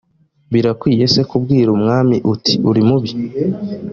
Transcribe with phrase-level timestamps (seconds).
[0.53, 3.11] birakwiriye se kubwira umwami uti uri mubi